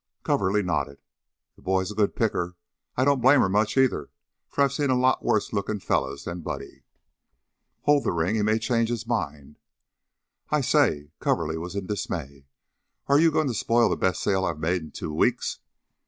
Coverly 0.23 0.63
nodded. 0.63 0.97
"The 1.55 1.61
boy 1.61 1.81
is 1.81 1.91
a 1.91 1.93
good 1.93 2.15
picker. 2.15 2.55
I 2.97 3.05
don't 3.05 3.21
blame 3.21 3.41
her 3.41 3.49
much, 3.49 3.77
either, 3.77 4.09
for 4.47 4.63
I've 4.63 4.73
seen 4.73 4.89
a 4.89 4.97
lot 4.97 5.19
of 5.19 5.25
worse 5.25 5.53
looking 5.53 5.79
fellows 5.79 6.23
than 6.23 6.41
Buddy." 6.41 6.81
"Hold 7.81 8.05
the 8.05 8.11
ring. 8.11 8.33
He 8.33 8.41
may 8.41 8.57
change 8.57 8.89
his 8.89 9.05
mind." 9.05 9.59
"I 10.49 10.61
say!" 10.61 11.11
Coverly 11.19 11.55
was 11.59 11.75
in 11.75 11.85
dismay. 11.85 12.47
"Are 13.05 13.19
you 13.19 13.29
going 13.29 13.47
to 13.47 13.53
spoil 13.53 13.89
the 13.89 13.95
best 13.95 14.23
sale 14.23 14.43
I've 14.43 14.57
made 14.57 14.81
in 14.81 14.89
two 14.89 15.13
weeks?" 15.13 15.59